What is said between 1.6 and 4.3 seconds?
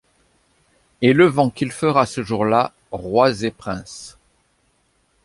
fera ce jour-là, rois et princes